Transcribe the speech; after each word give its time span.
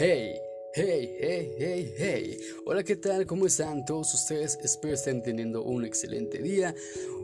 Hey, 0.00 0.40
hey, 0.74 1.16
hey, 1.20 1.54
hey, 1.58 1.94
hey. 1.98 2.38
Hola, 2.66 2.84
¿qué 2.84 2.94
tal? 2.94 3.26
¿Cómo 3.26 3.46
están 3.46 3.84
todos 3.84 4.14
ustedes? 4.14 4.56
Espero 4.62 4.94
estén 4.94 5.24
teniendo 5.24 5.64
un 5.64 5.84
excelente 5.84 6.38
día, 6.38 6.72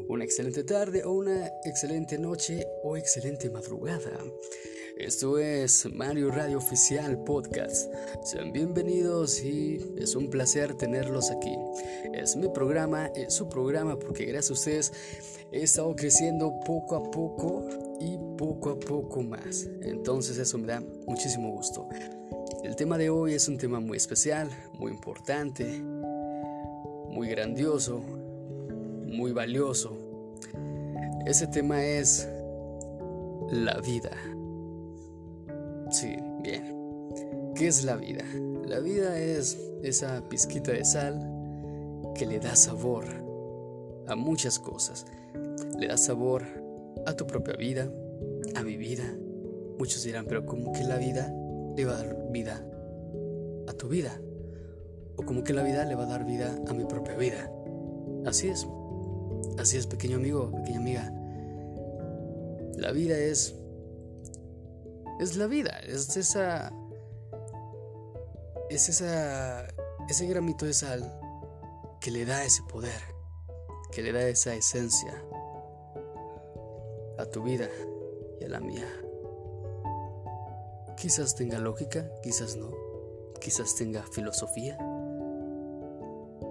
una 0.09 0.25
excelente 0.25 0.64
tarde 0.64 1.05
o 1.05 1.12
una 1.12 1.52
excelente 1.64 2.18
noche 2.18 2.66
o 2.82 2.96
excelente 2.96 3.48
madrugada. 3.48 4.18
Esto 4.96 5.39
es 5.39 5.87
Mario 5.93 6.32
Radio 6.32 6.59
Oficial 6.59 7.23
Podcast. 7.23 7.93
Sean 8.25 8.52
bienvenidos 8.52 9.41
y 9.45 9.79
es 9.96 10.16
un 10.16 10.29
placer 10.29 10.75
tenerlos 10.75 11.30
aquí. 11.30 11.56
Es 12.12 12.34
mi 12.34 12.48
programa, 12.48 13.06
es 13.14 13.34
su 13.34 13.48
programa 13.48 13.96
porque 14.00 14.25
gracias 14.25 14.50
a 14.50 14.54
ustedes 14.54 14.93
he 15.52 15.62
estado 15.62 15.95
creciendo 15.95 16.59
poco 16.66 16.96
a 16.96 17.09
poco 17.09 17.68
y 18.00 18.18
poco 18.36 18.71
a 18.71 18.81
poco 18.81 19.22
más. 19.22 19.68
Entonces 19.82 20.39
eso 20.39 20.59
me 20.59 20.67
da 20.67 20.82
muchísimo 21.07 21.53
gusto. 21.53 21.89
El 22.64 22.77
tema 22.77 22.96
de 22.96 23.11
hoy 23.11 23.35
es 23.35 23.46
un 23.46 23.59
tema 23.59 23.79
muy 23.79 23.99
especial, 23.99 24.49
muy 24.79 24.91
importante, 24.91 25.82
muy 27.11 27.29
grandioso, 27.29 28.00
muy 29.07 29.32
valioso. 29.32 29.93
Ese 31.27 31.46
tema 31.46 31.85
es 31.85 32.27
la 33.50 33.78
vida. 33.81 34.12
Sí, 35.91 36.17
bien. 36.41 37.53
¿Qué 37.55 37.67
es 37.67 37.84
la 37.84 37.97
vida? 37.97 38.25
La 38.67 38.81
vida 38.81 39.19
es 39.19 39.58
esa 39.83 40.27
pizquita 40.31 40.72
de 40.72 40.86
sal 40.86 41.20
que 42.14 42.25
le 42.25 42.41
da 42.41 42.56
sabor 42.56 43.05
a 44.08 44.17
muchas 44.17 44.58
cosas. 44.58 45.05
Le 45.78 45.89
da 45.89 45.98
sabor 45.98 46.44
a 47.05 47.12
tu 47.12 47.27
propia 47.27 47.56
vida, 47.56 47.92
a 48.55 48.62
mi 48.62 48.78
vida. 48.78 49.05
Muchos 49.78 50.03
dirán, 50.03 50.25
pero 50.25 50.47
¿cómo 50.47 50.72
que 50.72 50.84
la 50.84 50.97
vida 50.97 51.31
le 51.77 51.84
va 51.84 51.92
a 51.92 51.97
dar 51.97 52.30
vida 52.30 52.64
a 53.69 53.72
tu 53.72 53.89
vida? 53.89 54.20
¿O 55.17 55.22
como 55.25 55.44
que 55.44 55.53
la 55.53 55.62
vida 55.62 55.84
le 55.84 55.94
va 55.94 56.05
a 56.05 56.08
dar 56.08 56.25
vida 56.25 56.56
a 56.66 56.72
mi 56.75 56.84
propia 56.84 57.16
vida? 57.16 57.50
Así 58.27 58.48
es. 58.48 58.66
Así 59.58 59.77
es, 59.77 59.86
pequeño 59.86 60.16
amigo, 60.16 60.50
pequeña 60.53 60.78
amiga. 60.78 61.12
La 62.77 62.92
vida 62.92 63.16
es... 63.16 63.55
Es 65.20 65.36
la 65.36 65.47
vida, 65.47 65.78
es 65.86 66.16
esa... 66.16 66.72
Es 68.69 68.88
esa... 68.88 69.66
Ese 70.09 70.27
gramito 70.27 70.66
de 70.66 70.75
sal 70.75 71.20
que 72.00 72.11
le 72.11 72.27
da 72.27 72.44
ese 72.44 72.62
poder, 72.64 73.00
que 73.91 74.03
le 74.03 74.12
da 74.12 74.28
esa 74.28 74.55
esencia 74.55 75.25
a 77.16 77.25
tu 77.25 77.42
vida 77.42 77.66
y 78.38 78.44
a 78.44 78.48
la 78.48 78.61
mía. 78.61 78.86
Quizás 80.97 81.34
tenga 81.34 81.59
lógica, 81.59 82.11
quizás 82.23 82.56
no, 82.56 82.70
quizás 83.41 83.75
tenga 83.75 84.03
filosofía, 84.05 84.78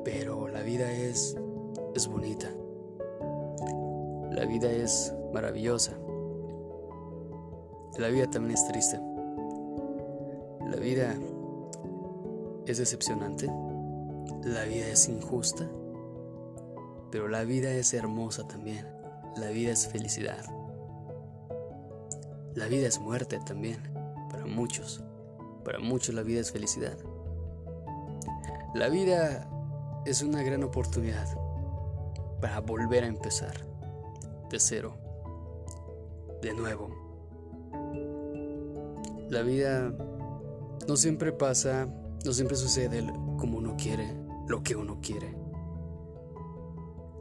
pero 0.03 0.47
la 0.47 0.61
vida 0.61 0.91
es 0.91 1.35
es 1.95 2.07
bonita. 2.07 2.49
La 4.31 4.45
vida 4.45 4.71
es 4.71 5.13
maravillosa. 5.31 5.93
La 7.97 8.07
vida 8.07 8.29
también 8.29 8.55
es 8.55 8.67
triste. 8.67 8.99
La 10.69 10.77
vida 10.77 11.15
es 12.65 12.77
decepcionante. 12.77 13.47
La 14.43 14.63
vida 14.63 14.87
es 14.87 15.07
injusta. 15.07 15.69
Pero 17.11 17.27
la 17.27 17.43
vida 17.43 17.71
es 17.71 17.93
hermosa 17.93 18.47
también. 18.47 18.87
La 19.37 19.49
vida 19.49 19.71
es 19.71 19.87
felicidad. 19.87 20.43
La 22.55 22.67
vida 22.67 22.87
es 22.87 22.99
muerte 22.99 23.39
también, 23.45 23.81
muchos. 24.53 25.03
Para 25.65 25.79
muchos 25.79 26.15
la 26.15 26.23
vida 26.23 26.39
es 26.39 26.51
felicidad. 26.51 26.97
La 28.73 28.89
vida 28.89 29.49
es 30.05 30.21
una 30.21 30.41
gran 30.43 30.63
oportunidad 30.63 31.27
para 32.41 32.59
volver 32.59 33.03
a 33.03 33.07
empezar 33.07 33.65
de 34.49 34.59
cero, 34.59 34.95
de 36.41 36.53
nuevo. 36.53 36.89
La 39.29 39.41
vida 39.41 39.93
no 40.87 40.95
siempre 40.97 41.31
pasa, 41.31 41.87
no 42.25 42.33
siempre 42.33 42.57
sucede 42.57 43.03
como 43.37 43.57
uno 43.57 43.75
quiere, 43.77 44.13
lo 44.47 44.61
que 44.61 44.75
uno 44.75 44.99
quiere. 45.01 45.35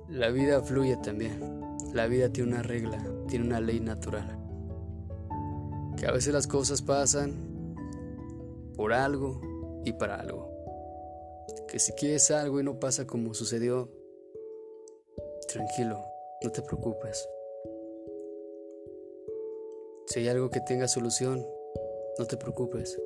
La 0.08 0.28
vida 0.28 0.60
fluye 0.62 0.96
también. 0.96 1.62
La 1.94 2.06
vida 2.06 2.30
tiene 2.30 2.52
una 2.52 2.62
regla, 2.62 2.98
tiene 3.28 3.46
una 3.46 3.60
ley 3.60 3.80
natural. 3.80 4.41
Que 6.02 6.08
a 6.08 6.10
veces 6.10 6.32
las 6.34 6.48
cosas 6.48 6.82
pasan 6.82 7.76
por 8.74 8.92
algo 8.92 9.40
y 9.84 9.92
para 9.92 10.16
algo. 10.16 10.50
Que 11.68 11.78
si 11.78 11.92
quieres 11.92 12.28
algo 12.32 12.58
y 12.58 12.64
no 12.64 12.80
pasa 12.80 13.06
como 13.06 13.34
sucedió, 13.34 13.88
tranquilo, 15.46 16.04
no 16.42 16.50
te 16.50 16.60
preocupes. 16.62 17.28
Si 20.06 20.18
hay 20.18 20.26
algo 20.26 20.50
que 20.50 20.60
tenga 20.62 20.88
solución, 20.88 21.46
no 22.18 22.26
te 22.26 22.36
preocupes. 22.36 23.00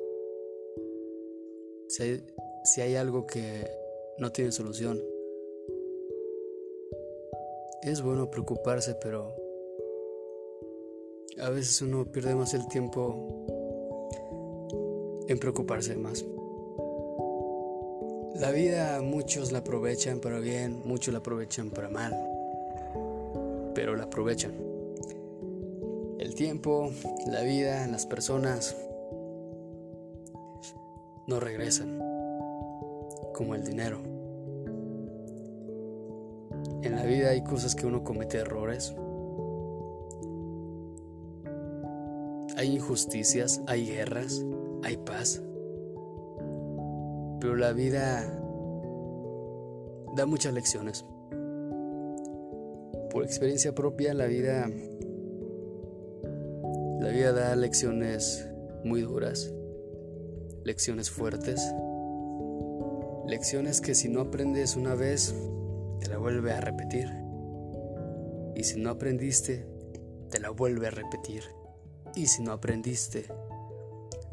Si 1.89 2.01
hay, 2.01 2.25
si 2.63 2.81
hay 2.81 2.95
algo 2.95 3.27
que 3.27 3.69
no 4.17 4.31
tiene 4.31 4.51
solución, 4.51 4.99
es 7.83 8.01
bueno 8.01 8.31
preocuparse, 8.31 8.95
pero 8.95 9.35
a 11.41 11.49
veces 11.49 11.81
uno 11.81 12.05
pierde 12.05 12.35
más 12.35 12.53
el 12.53 12.67
tiempo 12.67 13.45
en 15.27 15.37
preocuparse 15.39 15.95
más. 15.95 16.25
La 18.35 18.51
vida 18.51 19.01
muchos 19.01 19.51
la 19.51 19.59
aprovechan 19.59 20.19
para 20.19 20.39
bien, 20.39 20.81
muchos 20.85 21.13
la 21.13 21.19
aprovechan 21.19 21.69
para 21.69 21.89
mal, 21.89 22.13
pero 23.73 23.95
la 23.95 24.03
aprovechan. 24.03 24.53
El 26.19 26.33
tiempo, 26.35 26.91
la 27.27 27.41
vida, 27.41 27.85
las 27.87 28.05
personas 28.05 28.75
no 31.27 31.39
regresan, 31.39 31.99
como 33.33 33.53
el 33.55 33.63
dinero. 33.63 34.01
En 36.81 36.95
la 36.95 37.03
vida 37.03 37.29
hay 37.29 37.43
cosas 37.43 37.75
que 37.75 37.85
uno 37.85 38.03
comete 38.03 38.37
errores. 38.37 38.95
Hay 42.57 42.75
injusticias, 42.75 43.61
hay 43.67 43.85
guerras, 43.85 44.43
hay 44.83 44.97
paz. 44.97 45.41
Pero 47.39 47.55
la 47.55 47.71
vida 47.71 48.23
da 50.15 50.25
muchas 50.25 50.53
lecciones. 50.53 51.05
Por 53.11 53.23
experiencia 53.23 53.73
propia, 53.73 54.13
la 54.13 54.25
vida 54.25 54.67
la 56.99 57.09
vida 57.09 57.31
da 57.31 57.55
lecciones 57.55 58.49
muy 58.83 59.01
duras, 59.01 59.53
lecciones 60.65 61.11
fuertes, 61.11 61.61
lecciones 63.27 63.81
que 63.81 63.93
si 63.93 64.09
no 64.09 64.21
aprendes 64.21 64.75
una 64.75 64.95
vez, 64.95 65.35
te 65.99 66.09
la 66.09 66.17
vuelve 66.17 66.51
a 66.53 66.59
repetir. 66.59 67.07
Y 68.55 68.63
si 68.63 68.81
no 68.81 68.89
aprendiste, 68.89 69.67
te 70.31 70.39
la 70.39 70.49
vuelve 70.49 70.87
a 70.87 70.89
repetir. 70.91 71.43
Y 72.15 72.27
si 72.27 72.41
no 72.41 72.51
aprendiste, 72.51 73.27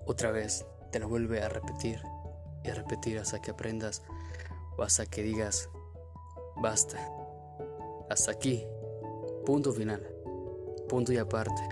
otra 0.07 0.31
vez 0.31 0.65
te 0.91 0.99
la 0.99 1.07
vuelve 1.07 1.43
a 1.43 1.49
repetir 1.49 2.01
y 2.62 2.71
a 2.71 2.75
repetir 2.75 3.19
hasta 3.19 3.41
que 3.41 3.51
aprendas 3.51 4.03
o 4.77 4.83
hasta 4.83 5.07
que 5.07 5.23
digas, 5.23 5.69
basta, 6.57 6.99
hasta 8.09 8.33
aquí, 8.33 8.65
punto 9.45 9.73
final, 9.73 10.07
punto 10.89 11.12
y 11.12 11.19
aparte. 11.19 11.62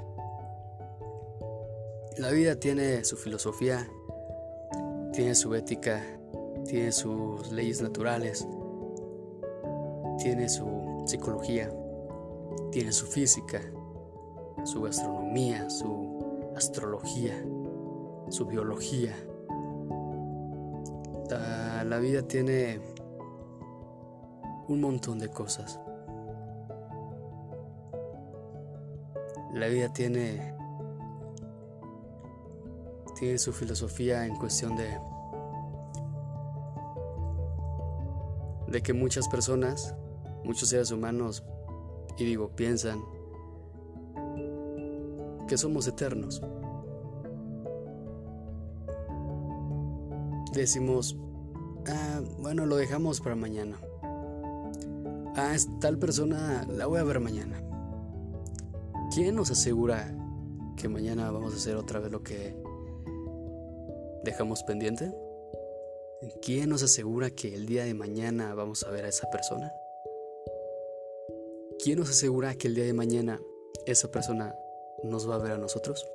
La 2.19 2.31
vida 2.31 2.56
tiene 2.56 3.05
su 3.05 3.16
filosofía, 3.16 3.88
tiene 5.12 5.34
su 5.34 5.55
ética, 5.55 6.02
tiene 6.66 6.93
sus 6.93 7.50
leyes 7.52 7.81
naturales, 7.81 8.46
tiene 10.19 10.48
su 10.48 11.05
psicología, 11.06 11.72
tiene 12.70 12.93
su 12.93 13.06
física, 13.06 13.60
su 14.64 14.82
gastronomía, 14.82 15.68
su 15.70 16.52
astrología, 16.56 17.34
su 18.28 18.46
biología. 18.46 19.14
La, 21.84 21.98
vida 21.98 22.22
tiene 22.22 22.80
un 24.68 24.80
montón 24.80 25.18
de 25.18 25.28
cosas. 25.28 25.80
La 29.52 29.66
vida 29.68 29.92
tiene 29.92 30.54
tiene 33.18 33.38
su 33.38 33.52
filosofía 33.52 34.26
en 34.26 34.36
cuestión 34.36 34.74
de 34.76 34.98
de 38.68 38.82
que 38.82 38.94
muchas 38.94 39.28
personas, 39.28 39.94
muchos 40.44 40.70
seres 40.70 40.90
humanos, 40.90 41.44
y 42.16 42.24
digo, 42.24 42.50
piensan 42.56 43.02
que 45.52 45.58
somos 45.58 45.87
eternos. 45.87 46.40
decimos, 50.54 51.14
ah, 51.87 52.22
bueno, 52.38 52.64
lo 52.64 52.76
dejamos 52.76 53.20
para 53.20 53.37
mañana. 53.37 53.78
Ah, 55.37 55.52
es 55.54 55.69
tal 55.78 55.99
persona, 55.99 56.66
la 56.70 56.87
voy 56.87 57.00
a 57.00 57.04
ver 57.04 57.20
mañana. 57.20 57.62
¿Quién 59.14 59.34
nos 59.34 59.50
asegura 59.50 60.14
que 60.78 60.88
mañana 60.88 61.31
vamos 61.31 61.52
a 61.52 61.56
hacer 61.58 61.76
otra 61.76 62.00
vez 62.00 62.10
lo 62.10 62.22
que 62.22 62.56
dejamos 64.25 64.62
pendiente? 64.62 65.14
¿Quién 66.40 66.70
nos 66.70 66.82
asegura 66.82 67.28
que 67.28 67.55
el 67.55 67.66
día 67.66 67.84
de 67.84 67.93
mañana 67.93 68.55
vamos 68.55 68.84
a 68.84 68.90
ver 68.90 69.05
a 69.05 69.08
esa 69.08 69.28
persona? 69.31 69.70
¿Quién 71.78 71.98
nos 71.98 72.08
asegura 72.08 72.55
que 72.55 72.69
el 72.69 72.75
día 72.75 72.84
de 72.84 72.94
mañana 72.94 73.38
esa 73.84 74.10
persona 74.10 74.55
nos 75.04 75.28
va 75.28 75.37
a 75.37 75.38
ver 75.38 75.52
a 75.52 75.58
nosotros? 75.58 76.06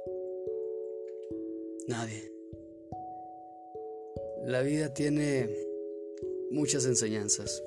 Nadie. 1.88 2.32
La 4.46 4.62
vida 4.62 4.94
tiene 4.94 5.50
muchas 6.52 6.86
enseñanzas. 6.86 7.64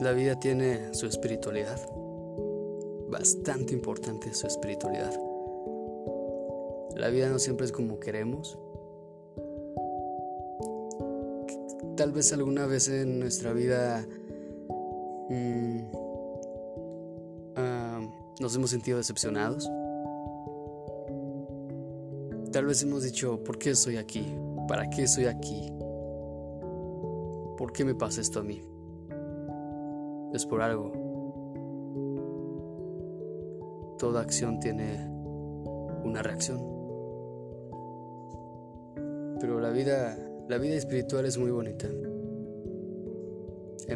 La 0.00 0.12
vida 0.12 0.38
tiene 0.38 0.94
su 0.94 1.06
espiritualidad. 1.06 1.80
Bastante 3.08 3.72
importante 3.72 4.32
su 4.34 4.46
espiritualidad. 4.46 5.12
La 6.94 7.08
vida 7.10 7.28
no 7.28 7.38
siempre 7.38 7.66
es 7.66 7.72
como 7.72 7.98
queremos. 7.98 8.58
Tal 11.96 12.12
vez 12.12 12.32
alguna 12.32 12.66
vez 12.66 12.88
en 12.88 13.18
nuestra 13.18 13.52
vida 13.52 14.06
mm, 15.28 15.80
ah, 17.56 18.00
nos 18.40 18.56
hemos 18.56 18.70
sentido 18.70 18.98
decepcionados. 18.98 19.70
Tal 22.52 22.64
vez 22.64 22.82
hemos 22.82 23.02
dicho, 23.02 23.42
¿por 23.44 23.58
qué 23.58 23.70
estoy 23.70 23.96
aquí? 23.96 24.34
¿Para 24.66 24.88
qué 24.90 25.02
estoy 25.02 25.26
aquí? 25.26 25.72
¿Por 27.56 27.72
qué 27.72 27.84
me 27.84 27.94
pasa 27.94 28.20
esto 28.20 28.40
a 28.40 28.42
mí? 28.42 28.62
Es 30.32 30.46
por 30.46 30.62
algo. 30.62 30.92
Toda 33.98 34.20
acción 34.20 34.60
tiene 34.60 35.08
una 36.04 36.22
reacción. 36.22 36.58
Pero 39.40 39.60
la 39.60 39.70
vida, 39.70 40.16
la 40.48 40.58
vida 40.58 40.74
espiritual 40.74 41.26
es 41.26 41.36
muy 41.36 41.50
bonita. 41.50 41.86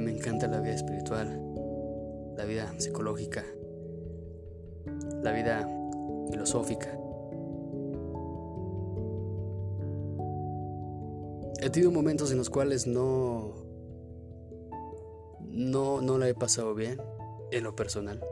Me 0.01 0.11
encanta 0.11 0.49
la 0.49 0.59
vida 0.61 0.75
espiritual, 0.75 1.29
la 2.37 2.45
vida 2.45 2.73
psicológica, 2.79 3.45
la 5.23 5.33
vida 5.33 5.69
filosófica. 6.31 6.89
He 11.61 11.71
tenido 11.71 11.93
momentos 11.93 12.33
en 12.33 12.39
los 12.39 12.51
cuales 12.51 12.87
no, 12.87 13.55
no, 15.43 16.01
no 16.01 16.19
la 16.19 16.29
he 16.29 16.35
pasado 16.35 16.75
bien 16.75 17.01
en 17.53 17.63
lo 17.63 17.77
personal. 17.77 18.25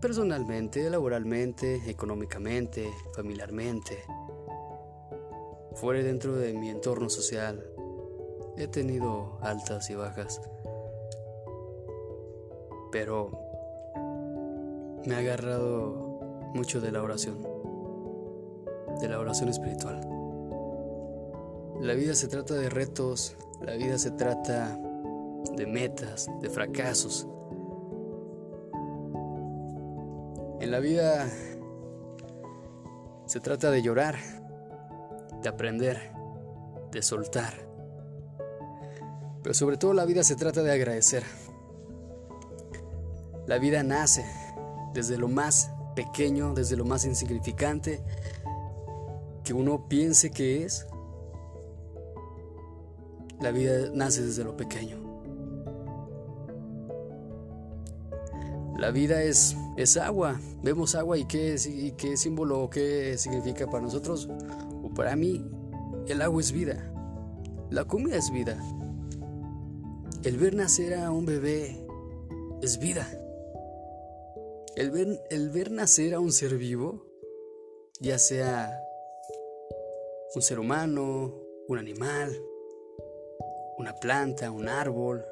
Personalmente, 0.00 0.88
laboralmente, 0.88 1.90
económicamente, 1.90 2.88
familiarmente. 3.14 3.98
Fuera 5.74 6.02
dentro 6.02 6.36
de 6.36 6.54
mi 6.54 6.70
entorno 6.70 7.10
social, 7.10 7.71
he 8.62 8.68
tenido 8.68 9.38
altas 9.40 9.90
y 9.90 9.94
bajas. 9.94 10.40
Pero 12.90 13.30
me 15.06 15.14
ha 15.14 15.18
agarrado 15.18 16.20
mucho 16.54 16.80
de 16.80 16.92
la 16.92 17.02
oración, 17.02 17.42
de 19.00 19.08
la 19.08 19.18
oración 19.18 19.48
espiritual. 19.48 20.00
La 21.80 21.94
vida 21.94 22.14
se 22.14 22.28
trata 22.28 22.54
de 22.54 22.68
retos, 22.68 23.36
la 23.60 23.74
vida 23.74 23.98
se 23.98 24.12
trata 24.12 24.78
de 25.56 25.66
metas, 25.66 26.30
de 26.40 26.48
fracasos. 26.48 27.26
En 30.60 30.70
la 30.70 30.78
vida 30.78 31.28
se 33.26 33.40
trata 33.40 33.70
de 33.72 33.82
llorar, 33.82 34.16
de 35.42 35.48
aprender, 35.48 36.12
de 36.92 37.02
soltar. 37.02 37.71
Pero 39.42 39.54
sobre 39.54 39.76
todo 39.76 39.92
la 39.92 40.04
vida 40.04 40.22
se 40.22 40.36
trata 40.36 40.62
de 40.62 40.72
agradecer. 40.72 41.24
La 43.46 43.58
vida 43.58 43.82
nace 43.82 44.24
desde 44.94 45.18
lo 45.18 45.28
más 45.28 45.70
pequeño, 45.96 46.54
desde 46.54 46.76
lo 46.76 46.84
más 46.84 47.04
insignificante 47.04 48.02
que 49.44 49.52
uno 49.52 49.88
piense 49.88 50.30
que 50.30 50.64
es 50.64 50.86
la 53.40 53.50
vida 53.50 53.90
nace 53.92 54.22
desde 54.22 54.44
lo 54.44 54.56
pequeño. 54.56 54.98
La 58.78 58.90
vida 58.92 59.22
es, 59.22 59.56
es 59.76 59.96
agua. 59.96 60.40
Vemos 60.62 60.94
agua 60.94 61.18
y 61.18 61.24
qué, 61.24 61.56
y 61.68 61.92
qué 61.92 62.16
símbolo 62.16 62.62
o 62.62 62.70
qué 62.70 63.18
significa 63.18 63.66
para 63.66 63.82
nosotros. 63.82 64.28
O 64.82 64.90
para 64.94 65.16
mí, 65.16 65.44
el 66.06 66.22
agua 66.22 66.40
es 66.40 66.52
vida. 66.52 66.92
La 67.70 67.84
comida 67.84 68.16
es 68.16 68.30
vida. 68.30 68.56
El 70.24 70.36
ver 70.36 70.54
nacer 70.54 70.94
a 70.94 71.10
un 71.10 71.26
bebé 71.26 71.84
es 72.62 72.78
vida. 72.78 73.08
El 74.76 74.92
ver, 74.92 75.20
el 75.30 75.50
ver 75.50 75.72
nacer 75.72 76.14
a 76.14 76.20
un 76.20 76.30
ser 76.30 76.56
vivo, 76.56 77.04
ya 77.98 78.20
sea 78.20 78.70
un 80.32 80.42
ser 80.42 80.60
humano, 80.60 81.34
un 81.66 81.76
animal, 81.76 82.40
una 83.78 83.96
planta, 83.96 84.52
un 84.52 84.68
árbol. 84.68 85.24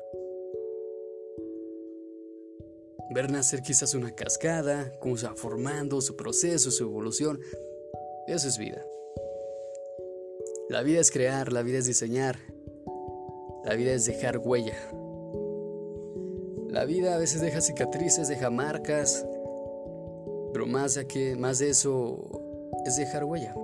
Ver 3.14 3.30
nacer 3.30 3.62
quizás 3.62 3.94
una 3.94 4.12
cascada, 4.16 4.98
cómo 4.98 5.16
se 5.16 5.28
va 5.28 5.36
formando, 5.36 6.00
su 6.00 6.16
proceso, 6.16 6.72
su 6.72 6.82
evolución. 6.82 7.38
Eso 8.26 8.48
es 8.48 8.58
vida. 8.58 8.84
La 10.68 10.82
vida 10.82 11.00
es 11.00 11.12
crear, 11.12 11.52
la 11.52 11.62
vida 11.62 11.78
es 11.78 11.86
diseñar, 11.86 12.40
la 13.64 13.74
vida 13.74 13.92
es 13.92 14.06
dejar 14.06 14.38
huella. 14.38 14.76
La 16.68 16.84
vida 16.84 17.14
a 17.14 17.18
veces 17.18 17.40
deja 17.40 17.60
cicatrices, 17.60 18.28
deja 18.28 18.48
marcas, 18.48 19.26
pero 20.52 20.66
más 20.66 20.94
de, 20.94 21.06
que, 21.06 21.36
más 21.36 21.58
de 21.58 21.70
eso 21.70 22.18
es 22.86 22.96
dejar 22.96 23.24
huella. 23.24 23.54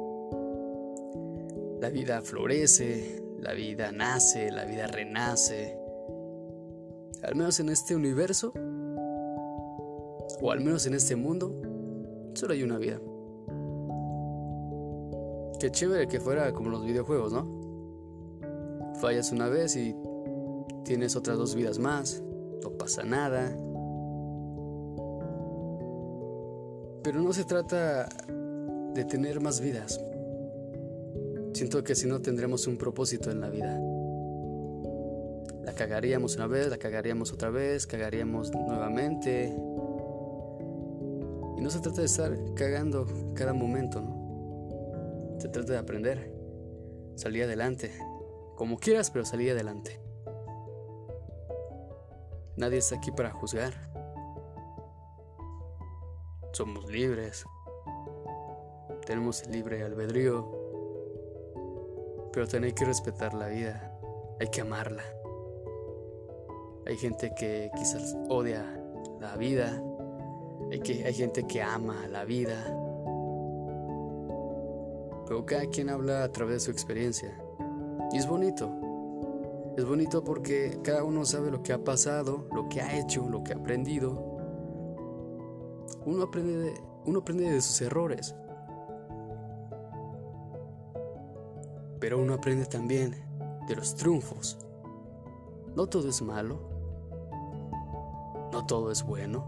La 1.81 1.89
vida 1.91 2.21
florece, 2.23 3.23
la 3.39 3.53
vida 3.53 3.93
nace, 3.93 4.51
la 4.51 4.65
vida 4.65 4.87
renace. 4.87 5.79
Al 7.23 7.35
menos 7.35 7.61
en 7.61 7.69
este 7.69 7.95
universo, 7.95 8.53
o 10.41 10.51
al 10.51 10.61
menos 10.61 10.87
en 10.87 10.95
este 10.95 11.17
mundo, 11.17 11.55
solo 12.35 12.53
hay 12.53 12.63
una 12.63 12.79
vida. 12.79 13.01
Qué 15.59 15.71
chévere 15.71 16.07
que 16.07 16.21
fuera 16.21 16.53
como 16.53 16.69
los 16.71 16.85
videojuegos, 16.85 17.33
¿no? 17.33 17.56
Fallas 19.01 19.31
una 19.33 19.49
vez 19.49 19.77
y 19.77 19.95
tienes 20.85 21.17
otras 21.17 21.37
dos 21.37 21.55
vidas 21.55 21.79
más, 21.79 22.23
no 22.63 22.71
pasa 22.71 23.03
nada. 23.03 23.55
Pero 27.03 27.21
no 27.21 27.33
se 27.33 27.45
trata 27.45 28.09
de 28.95 29.05
tener 29.05 29.41
más 29.41 29.61
vidas. 29.61 30.01
Siento 31.53 31.85
que 31.85 31.95
si 31.95 32.07
no 32.07 32.21
tendremos 32.21 32.67
un 32.67 32.77
propósito 32.77 33.31
en 33.31 33.41
la 33.41 33.51
vida. 33.51 33.81
La 35.65 35.73
cagaríamos 35.75 36.37
una 36.37 36.47
vez, 36.47 36.69
la 36.69 36.79
cagaríamos 36.79 37.33
otra 37.33 37.51
vez, 37.51 37.87
cagaríamos 37.87 38.53
nuevamente. 38.53 39.55
Y 41.57 41.61
no 41.61 41.71
se 41.71 41.81
trata 41.81 42.01
de 42.01 42.07
estar 42.07 42.37
cagando 42.55 43.07
cada 43.35 43.53
momento, 43.53 44.01
¿no? 44.01 45.37
Se 45.39 45.49
trata 45.49 45.73
de 45.73 45.79
aprender, 45.79 46.33
salir 47.15 47.45
adelante, 47.45 47.91
como 48.57 48.79
quieras, 48.79 49.11
pero 49.11 49.25
salir 49.25 49.53
adelante. 49.53 50.01
Nadie 52.57 52.79
está 52.79 52.97
aquí 52.97 53.13
para 53.13 53.31
juzgar. 53.31 53.75
Somos 56.53 56.91
libres. 56.91 57.45
Tenemos 59.07 59.47
libre 59.47 59.85
albedrío 59.85 60.67
pero 62.37 62.47
también 62.47 62.75
que 62.75 62.85
respetar 62.85 63.33
la 63.33 63.49
vida, 63.49 63.99
hay 64.39 64.49
que 64.49 64.61
amarla. 64.61 65.03
Hay 66.85 66.99
gente 66.99 67.33
que 67.35 67.71
quizás 67.75 68.15
odia 68.29 68.63
la 69.19 69.37
vida, 69.37 69.83
hay, 70.71 70.81
que, 70.81 71.03
hay 71.07 71.15
gente 71.15 71.47
que 71.47 71.63
ama 71.63 72.07
la 72.09 72.27
vida, 72.27 72.63
pero 75.27 75.47
cada 75.47 75.65
quien 75.71 75.89
habla 75.89 76.25
a 76.25 76.31
través 76.31 76.57
de 76.57 76.61
su 76.61 76.71
experiencia. 76.73 77.35
Y 78.13 78.19
es 78.19 78.27
bonito, 78.27 78.71
es 79.77 79.85
bonito 79.85 80.25
porque 80.25 80.79
cada 80.83 81.05
uno 81.05 81.25
sabe 81.25 81.51
lo 81.51 81.63
que 81.63 81.73
ha 81.73 81.85
pasado, 81.85 82.49
lo 82.55 82.69
que 82.69 82.81
ha 82.81 82.99
hecho, 82.99 83.29
lo 83.29 83.43
que 83.45 83.53
ha 83.53 83.57
aprendido. 83.57 84.35
Uno 86.05 86.23
aprende 86.23 86.75
uno 87.07 87.21
aprende 87.21 87.49
de 87.51 87.61
sus 87.61 87.81
errores. 87.83 88.35
Pero 92.01 92.19
uno 92.19 92.35
aprende 92.35 92.67
también 92.67 93.15
de 93.69 93.77
los 93.77 93.95
triunfos. 93.95 94.59
No 95.77 95.87
todo 95.87 96.09
es 96.09 96.21
malo. 96.21 96.59
No 98.53 98.67
todo 98.67 98.91
es 98.91 99.05
bueno. 99.05 99.45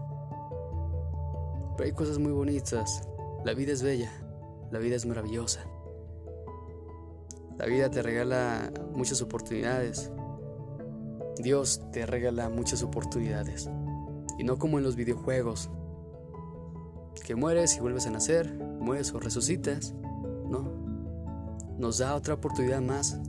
Pero 1.75 1.85
hay 1.85 1.91
cosas 1.91 2.17
muy 2.17 2.31
bonitas. 2.31 3.07
La 3.43 3.53
vida 3.53 3.73
es 3.73 3.83
bella. 3.83 4.11
La 4.71 4.79
vida 4.79 4.95
es 4.95 5.05
maravillosa. 5.05 5.68
La 7.59 7.65
vida 7.65 7.91
te 7.91 8.01
regala 8.01 8.71
muchas 8.93 9.21
oportunidades. 9.21 10.09
Dios 11.39 11.81
te 11.91 12.05
regala 12.05 12.49
muchas 12.49 12.83
oportunidades. 12.83 13.69
Y 14.37 14.45
no 14.45 14.57
como 14.57 14.77
en 14.77 14.85
los 14.85 14.95
videojuegos, 14.95 15.69
que 17.25 17.35
mueres 17.35 17.75
y 17.75 17.81
vuelves 17.81 18.07
a 18.07 18.11
nacer, 18.11 18.53
mueres 18.53 19.13
o 19.13 19.19
resucitas. 19.19 19.93
No. 20.47 20.71
Nos 21.77 21.97
da 21.97 22.15
otra 22.15 22.35
oportunidad 22.35 22.79
más 22.79 23.19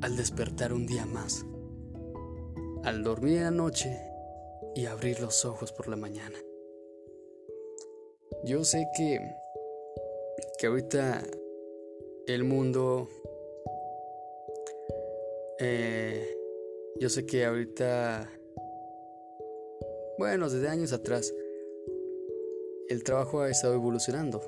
al 0.00 0.16
despertar 0.16 0.72
un 0.72 0.86
día 0.88 1.06
más. 1.06 1.46
Al 2.82 3.04
dormir 3.04 3.36
en 3.36 3.44
la 3.44 3.50
noche 3.52 3.96
y 4.74 4.86
abrir 4.86 5.20
los 5.20 5.44
ojos 5.44 5.70
por 5.70 5.86
la 5.86 5.96
mañana. 5.96 6.38
Yo 8.44 8.64
sé 8.64 8.88
que, 8.96 9.20
que 10.58 10.66
ahorita 10.66 11.22
el 12.26 12.42
mundo 12.42 13.08
eh, 15.60 16.36
yo 17.00 17.08
sé 17.08 17.26
que 17.26 17.44
ahorita, 17.44 18.30
bueno, 20.18 20.48
desde 20.48 20.68
años 20.68 20.92
atrás, 20.92 21.32
el 22.88 23.02
trabajo 23.02 23.40
ha 23.40 23.50
estado 23.50 23.74
evolucionando. 23.74 24.42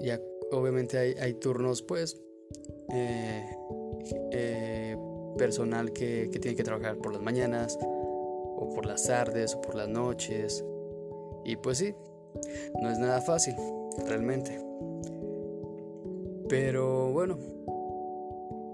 Ya 0.00 0.20
obviamente 0.50 0.98
hay, 0.98 1.34
turnos, 1.34 1.82
pues, 1.82 2.20
eh, 2.92 3.44
eh, 4.32 4.96
personal 5.36 5.92
que, 5.92 6.30
que 6.32 6.38
tiene 6.38 6.56
que 6.56 6.64
trabajar 6.64 6.98
por 6.98 7.12
las 7.12 7.22
mañanas, 7.22 7.78
o 7.80 8.72
por 8.74 8.86
las 8.86 9.04
tardes, 9.04 9.54
o 9.54 9.60
por 9.60 9.74
las 9.74 9.88
noches. 9.88 10.64
Y 11.44 11.56
pues 11.56 11.78
sí, 11.78 11.94
no 12.80 12.90
es 12.90 12.98
nada 12.98 13.20
fácil, 13.20 13.54
realmente. 14.06 14.60
Pero 16.48 17.12
bueno, 17.12 17.38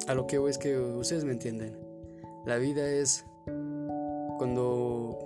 a 0.06 0.14
lo 0.14 0.26
que 0.26 0.38
voy 0.38 0.50
es 0.50 0.58
que 0.58 0.78
ustedes 0.78 1.24
me 1.24 1.32
entienden. 1.32 1.76
La 2.44 2.58
vida 2.58 2.88
es 2.88 3.24
cuando, 4.38 5.18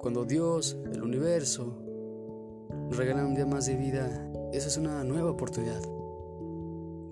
cuando 0.00 0.24
Dios, 0.24 0.76
el 0.92 1.02
universo, 1.02 1.78
nos 2.88 2.96
regala 2.96 3.24
un 3.24 3.34
día 3.34 3.46
más 3.46 3.66
de 3.66 3.76
vida. 3.76 4.30
Esa 4.52 4.68
es 4.68 4.76
una 4.76 5.04
nueva 5.04 5.30
oportunidad 5.30 5.82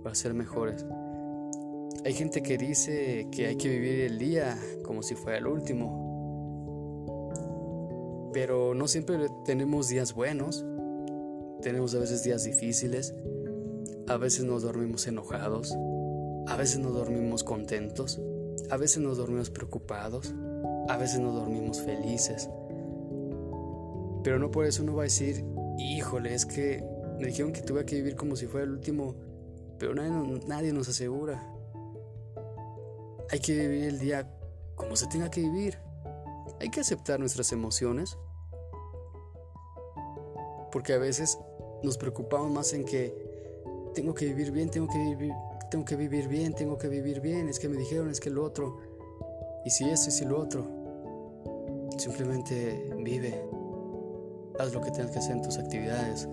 para 0.03 0.15
ser 0.15 0.35
mejores. 0.35 0.85
Hay 2.05 2.15
gente 2.15 2.43
que 2.43 2.59
dice 2.59 3.29
que 3.31 3.47
hay 3.47 3.57
que 3.57 3.69
vivir 3.69 4.01
el 4.01 4.19
día 4.19 4.59
como 4.83 5.03
si 5.03 5.15
fuera 5.15 5.39
el 5.39 5.47
último. 5.47 6.11
Pero 8.33 8.75
no 8.75 8.89
siempre 8.89 9.29
tenemos 9.45 9.89
días 9.89 10.13
buenos. 10.15 10.65
Tenemos 11.61 11.95
a 11.95 12.01
veces 12.01 12.25
días 12.25 12.43
difíciles. 12.43 13.15
A 14.09 14.17
veces 14.17 14.45
nos 14.45 14.63
dormimos 14.63 15.07
enojados. 15.07 15.77
A 16.47 16.57
veces 16.57 16.79
nos 16.79 16.93
dormimos 16.95 17.45
contentos, 17.45 18.21
a 18.71 18.77
veces 18.77 19.03
nos 19.03 19.17
dormimos 19.17 19.51
preocupados, 19.51 20.35
a 20.89 20.97
veces 20.97 21.21
nos 21.21 21.35
dormimos 21.35 21.81
felices. 21.81 22.49
Pero 24.23 24.39
no 24.39 24.51
por 24.51 24.67
eso 24.67 24.83
uno 24.83 24.95
va 24.95 25.03
a 25.03 25.05
decir, 25.05 25.45
híjole, 25.79 26.35
es 26.35 26.47
que 26.47 26.85
me 27.19 27.29
dijeron 27.29 27.53
que 27.53 27.63
tuve 27.63 27.85
que 27.85 27.97
vivir 27.97 28.17
como 28.17 28.37
si 28.37 28.47
fuera 28.47 28.65
el 28.65 28.73
último, 28.73 29.15
pero 29.79 29.95
nadie, 29.95 30.41
nadie 30.47 30.73
nos 30.73 30.89
asegura. 30.89 31.43
Hay 33.31 33.41
que 33.41 33.53
vivir 33.53 33.85
el 33.85 33.99
día 33.99 34.31
como 34.75 34.97
se 34.97 35.07
tenga 35.07 35.31
que 35.31 35.41
vivir. 35.41 35.79
Hay 36.61 36.71
que 36.71 36.81
aceptar 36.81 37.19
nuestras 37.19 37.53
emociones. 37.53 38.19
Porque 40.71 40.95
a 40.95 40.99
veces 40.99 41.39
nos 41.83 41.99
preocupamos 41.99 42.51
más 42.51 42.73
en 42.73 42.85
que 42.85 43.15
tengo 43.95 44.15
que 44.15 44.27
vivir 44.27 44.51
bien, 44.51 44.71
tengo 44.71 44.89
que 44.89 44.99
vivir, 44.99 45.33
tengo 45.73 45.87
que 45.87 45.97
vivir 45.97 46.29
bien, 46.29 46.53
tengo 46.53 46.77
que 46.77 46.87
vivir 46.87 47.23
bien, 47.23 47.49
es 47.49 47.59
que 47.59 47.67
me 47.67 47.79
dijeron, 47.79 48.11
es 48.11 48.21
que 48.21 48.29
lo 48.29 48.45
otro, 48.45 48.77
y 49.65 49.71
si 49.71 49.89
esto 49.89 50.11
y 50.11 50.13
si 50.13 50.27
lo 50.27 50.39
otro. 50.39 50.67
Simplemente 51.97 52.93
vive, 52.99 53.43
haz 54.59 54.75
lo 54.75 54.83
que 54.83 54.91
tengas 54.91 55.13
que 55.13 55.19
hacer 55.19 55.37
en 55.37 55.41
tus 55.41 55.57
actividades, 55.57 56.29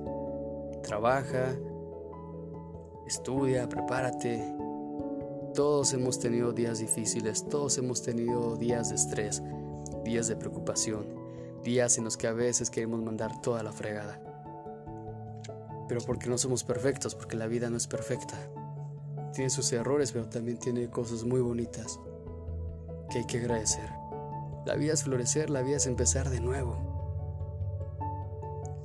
trabaja, 0.83 1.55
estudia, 3.07 3.69
prepárate. 3.69 4.43
Todos 5.53 5.93
hemos 5.93 6.19
tenido 6.19 6.51
días 6.51 6.79
difíciles, 6.79 7.47
todos 7.47 7.77
hemos 7.77 8.01
tenido 8.01 8.57
días 8.57 8.89
de 8.89 8.95
estrés, 8.95 9.41
días 10.03 10.27
de 10.27 10.35
preocupación, 10.35 11.15
días 11.63 11.97
en 11.97 12.03
los 12.03 12.17
que 12.17 12.27
a 12.27 12.33
veces 12.33 12.69
queremos 12.69 13.01
mandar 13.01 13.39
toda 13.41 13.63
la 13.63 13.71
fregada. 13.71 14.21
Pero 15.87 16.01
porque 16.01 16.29
no 16.29 16.37
somos 16.37 16.65
perfectos, 16.65 17.15
porque 17.15 17.37
la 17.37 17.47
vida 17.47 17.69
no 17.69 17.77
es 17.77 17.87
perfecta. 17.87 18.37
Tiene 19.33 19.49
sus 19.49 19.71
errores, 19.71 20.11
pero 20.11 20.27
también 20.27 20.57
tiene 20.57 20.89
cosas 20.89 21.23
muy 21.23 21.41
bonitas 21.41 21.99
que 23.09 23.19
hay 23.19 23.25
que 23.25 23.39
agradecer. 23.39 23.89
La 24.65 24.75
vida 24.75 24.93
es 24.93 25.03
florecer, 25.03 25.49
la 25.49 25.61
vida 25.61 25.77
es 25.77 25.87
empezar 25.87 26.29
de 26.29 26.39
nuevo. 26.39 26.77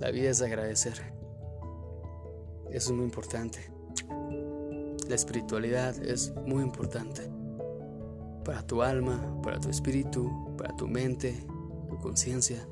La 0.00 0.10
vida 0.10 0.30
es 0.30 0.42
agradecer. 0.42 0.94
Eso 2.70 2.90
es 2.90 2.96
muy 2.96 3.04
importante. 3.04 3.58
La 5.08 5.14
espiritualidad 5.14 5.96
es 6.02 6.32
muy 6.46 6.62
importante. 6.62 7.30
Para 8.44 8.66
tu 8.66 8.82
alma, 8.82 9.40
para 9.42 9.60
tu 9.60 9.68
espíritu, 9.68 10.56
para 10.56 10.74
tu 10.76 10.88
mente, 10.88 11.46
tu 11.88 11.98
conciencia. 11.98 12.66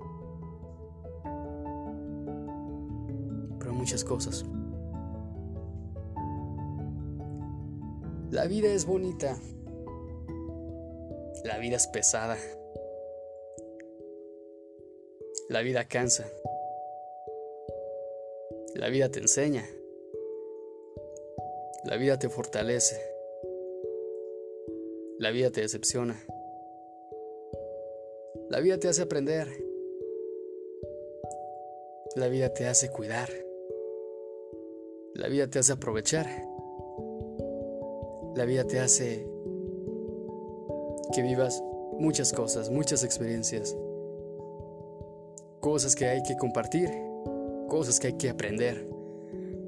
Para 3.58 3.72
muchas 3.72 4.04
cosas. 4.04 4.44
La 8.32 8.46
vida 8.46 8.72
es 8.72 8.86
bonita. 8.86 9.38
La 11.44 11.58
vida 11.58 11.76
es 11.76 11.86
pesada. 11.86 12.38
La 15.50 15.60
vida 15.60 15.86
cansa. 15.86 16.26
La 18.74 18.88
vida 18.88 19.10
te 19.10 19.18
enseña. 19.18 19.68
La 21.84 21.98
vida 21.98 22.18
te 22.18 22.30
fortalece. 22.30 22.98
La 25.18 25.30
vida 25.30 25.50
te 25.50 25.60
decepciona. 25.60 26.18
La 28.48 28.60
vida 28.60 28.78
te 28.78 28.88
hace 28.88 29.02
aprender. 29.02 29.46
La 32.16 32.28
vida 32.28 32.50
te 32.54 32.66
hace 32.66 32.90
cuidar. 32.90 33.28
La 35.16 35.28
vida 35.28 35.48
te 35.48 35.58
hace 35.58 35.74
aprovechar. 35.74 36.51
La 38.34 38.46
vida 38.46 38.64
te 38.64 38.80
hace 38.80 39.26
que 41.12 41.22
vivas 41.22 41.62
muchas 41.98 42.32
cosas, 42.32 42.70
muchas 42.70 43.04
experiencias, 43.04 43.76
cosas 45.60 45.94
que 45.94 46.06
hay 46.06 46.22
que 46.22 46.36
compartir, 46.36 46.90
cosas 47.68 48.00
que 48.00 48.06
hay 48.06 48.12
que 48.14 48.30
aprender, 48.30 48.88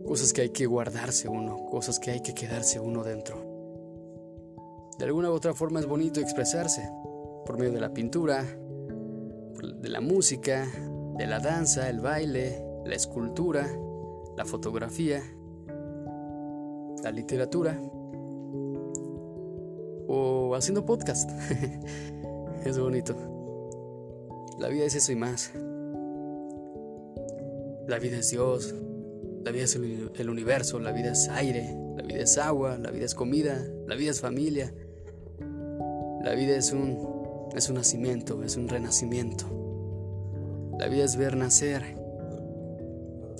cosas 0.06 0.32
que 0.32 0.40
hay 0.40 0.48
que 0.48 0.64
guardarse 0.64 1.28
uno, 1.28 1.66
cosas 1.66 1.98
que 1.98 2.10
hay 2.10 2.20
que 2.20 2.34
quedarse 2.34 2.80
uno 2.80 3.04
dentro. 3.04 3.36
De 4.98 5.04
alguna 5.04 5.30
u 5.30 5.34
otra 5.34 5.52
forma 5.52 5.80
es 5.80 5.86
bonito 5.86 6.20
expresarse 6.20 6.88
por 7.44 7.58
medio 7.58 7.72
de 7.72 7.80
la 7.80 7.92
pintura, 7.92 8.44
de 8.44 9.88
la 9.90 10.00
música, 10.00 10.66
de 11.18 11.26
la 11.26 11.38
danza, 11.38 11.90
el 11.90 12.00
baile, 12.00 12.64
la 12.86 12.94
escultura, 12.94 13.68
la 14.36 14.44
fotografía, 14.46 15.22
la 17.02 17.10
literatura 17.10 17.78
o 20.14 20.54
haciendo 20.54 20.84
podcast. 20.84 21.30
es 22.64 22.78
bonito. 22.78 23.14
La 24.58 24.68
vida 24.68 24.84
es 24.84 24.94
eso 24.94 25.12
y 25.12 25.16
más. 25.16 25.52
La 27.86 27.98
vida 27.98 28.18
es 28.18 28.30
Dios, 28.30 28.74
la 29.44 29.50
vida 29.50 29.64
es 29.64 29.74
el, 29.74 30.30
universo, 30.30 30.78
la 30.78 30.92
vida 30.92 31.12
es 31.12 31.28
aire, 31.28 31.76
la 31.96 32.02
vida 32.02 32.22
es 32.22 32.38
agua, 32.38 32.78
la 32.78 32.90
vida 32.90 33.04
es 33.04 33.14
comida, 33.14 33.62
la 33.86 33.94
vida 33.94 34.10
es 34.10 34.20
familia. 34.20 34.72
La 36.22 36.34
vida 36.34 36.56
es 36.56 36.72
un, 36.72 37.50
es 37.54 37.68
un 37.68 37.74
nacimiento, 37.74 38.42
es 38.42 38.56
un 38.56 38.68
renacimiento. 38.68 39.44
La 40.78 40.88
vida 40.88 41.04
es 41.04 41.16
ver 41.16 41.36
nacer 41.36 41.82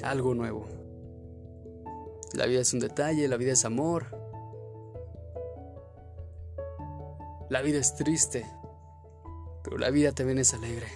algo 0.02 0.34
nuevo. 0.34 0.66
La 2.34 2.44
vida 2.46 2.60
es 2.60 2.74
un 2.74 2.80
detalle, 2.80 3.26
la 3.28 3.38
vida 3.38 3.52
es 3.52 3.64
amor, 3.64 4.23
La 7.50 7.60
vida 7.60 7.78
es 7.78 7.94
triste, 7.94 8.46
pero 9.62 9.76
la 9.76 9.90
vida 9.90 10.12
también 10.12 10.38
es 10.38 10.54
alegre. 10.54 10.86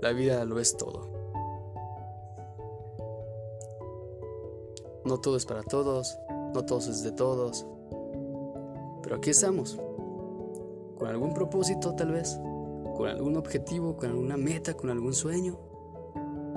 La 0.00 0.12
vida 0.12 0.44
lo 0.44 0.60
es 0.60 0.76
todo. 0.76 1.08
No 5.04 5.18
todo 5.18 5.36
es 5.36 5.44
para 5.44 5.62
todos, 5.62 6.18
no 6.54 6.64
todo 6.64 6.78
es 6.78 7.02
de 7.02 7.10
todos. 7.10 7.66
Pero 9.02 9.16
aquí 9.16 9.30
estamos, 9.30 9.76
con 10.96 11.08
algún 11.08 11.34
propósito 11.34 11.94
tal 11.94 12.12
vez, 12.12 12.38
con 12.94 13.08
algún 13.08 13.36
objetivo, 13.36 13.96
con 13.96 14.10
alguna 14.10 14.36
meta, 14.36 14.74
con 14.74 14.88
algún 14.88 15.14
sueño. 15.14 15.58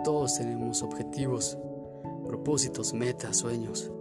Todos 0.03 0.37
tenemos 0.37 0.83
objetivos, 0.83 1.57
propósitos, 2.27 2.93
metas, 2.93 3.37
sueños. 3.37 3.91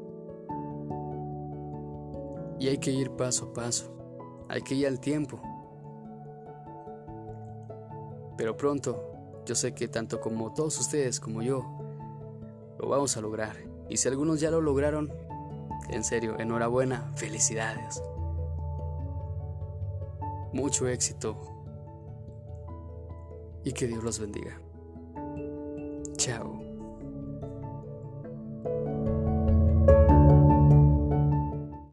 Y 2.58 2.68
hay 2.68 2.78
que 2.78 2.90
ir 2.90 3.10
paso 3.10 3.46
a 3.46 3.52
paso, 3.52 4.46
hay 4.48 4.62
que 4.62 4.74
ir 4.74 4.86
al 4.86 5.00
tiempo. 5.00 5.40
Pero 8.36 8.56
pronto, 8.56 9.12
yo 9.46 9.54
sé 9.54 9.74
que 9.74 9.88
tanto 9.88 10.20
como 10.20 10.52
todos 10.52 10.78
ustedes 10.78 11.20
como 11.20 11.42
yo, 11.42 11.64
lo 12.78 12.88
vamos 12.88 13.16
a 13.16 13.20
lograr. 13.20 13.56
Y 13.88 13.96
si 13.96 14.08
algunos 14.08 14.40
ya 14.40 14.50
lo 14.50 14.60
lograron, 14.60 15.12
en 15.88 16.04
serio, 16.04 16.38
enhorabuena, 16.38 17.12
felicidades. 17.16 18.02
Mucho 20.52 20.88
éxito 20.88 21.36
y 23.64 23.72
que 23.72 23.86
Dios 23.86 24.02
los 24.02 24.18
bendiga. 24.18 24.60
Chao. 26.16 26.65